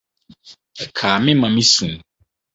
[0.83, 1.93] ɛkaa me ma misui.